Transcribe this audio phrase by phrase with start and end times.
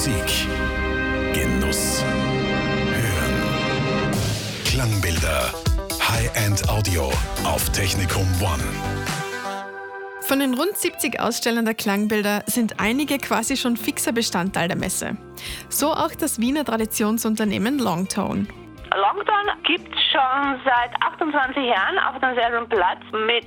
[0.00, 0.48] Musik.
[1.34, 2.02] Genuss.
[2.88, 4.14] Hören.
[4.64, 5.52] Klangbilder.
[6.08, 7.12] High-End Audio
[7.44, 8.64] auf Technikum One.
[10.22, 15.18] Von den rund 70 Ausstellern der Klangbilder sind einige quasi schon fixer Bestandteil der Messe.
[15.68, 18.46] So auch das Wiener Traditionsunternehmen Longtone.
[18.96, 23.44] Longtone gibt es schon seit 28 Jahren auf demselben Platz mit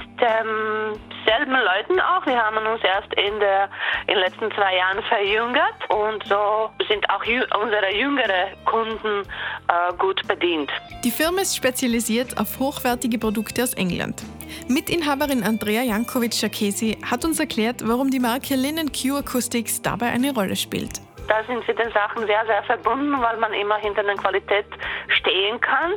[1.44, 2.26] demselben Leuten auch.
[2.26, 3.70] Wir haben uns erst in, der,
[4.08, 9.28] in den letzten zwei Jahren verjüngert und so sind auch jü unsere jüngeren Kunden
[9.68, 10.72] äh, gut bedient.
[11.04, 14.24] Die Firma ist spezialisiert auf hochwertige Produkte aus England.
[14.68, 20.56] Mitinhaberin Andrea Jankovic-Schakesi hat uns erklärt, warum die Marke Linen Q Acoustics dabei eine Rolle
[20.56, 21.02] spielt.
[21.34, 24.68] Da sind sie den Sachen sehr, sehr verbunden, weil man immer hinter der Qualität
[25.08, 25.94] stehen kann.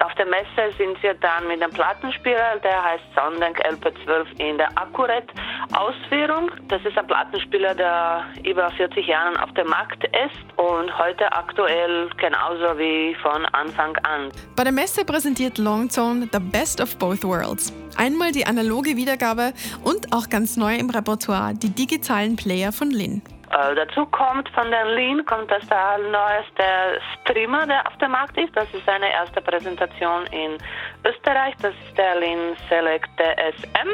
[0.00, 4.68] Auf der Messe sind wir dann mit dem Plattenspieler, der heißt Soundbank LP12 in der
[4.76, 5.28] Akkurat
[5.72, 6.50] Ausführung.
[6.66, 12.10] Das ist ein Plattenspieler, der über 40 Jahre auf dem Markt ist und heute aktuell
[12.16, 14.32] genauso wie von Anfang an.
[14.56, 17.72] Bei der Messe präsentiert Longzone The Best of Both Worlds.
[17.96, 19.52] Einmal die analoge Wiedergabe
[19.84, 23.22] und auch ganz neu im Repertoire die digitalen Player von Lin.
[23.50, 28.38] Äh, dazu kommt von den Lean kommt das der neueste Streamer, der auf dem Markt
[28.38, 28.56] ist.
[28.56, 30.56] Das ist seine erste Präsentation in
[31.04, 31.54] Österreich.
[31.60, 33.88] Das ist der Lean Select SM.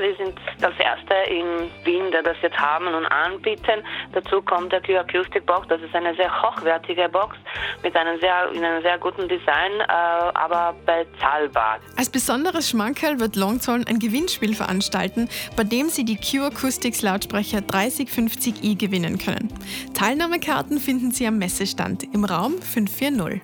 [0.00, 3.84] Wir sind das erste in Wien, der das jetzt haben und anbieten.
[4.12, 5.68] Dazu kommt der Q Acoustic Box.
[5.68, 7.36] Das ist eine sehr hochwertige Box
[7.82, 11.78] mit einem sehr, in einem sehr guten Design, äh, aber bezahlbar.
[11.96, 17.58] Als besonderes Schmankerl wird Longzone ein Gewinnspiel veranstalten, bei dem Sie die Q Acoustics Lautsprecher
[17.58, 19.52] 3050i gewinnen können.
[19.94, 23.42] Teilnahmekarten finden Sie am Messestand im Raum 540.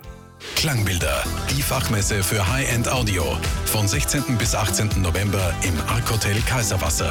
[0.54, 3.24] Klangbilder, die Fachmesse für High-End Audio.
[3.66, 4.38] Von 16.
[4.38, 5.02] bis 18.
[5.02, 7.10] November im Arc Hotel Kaiserwasser.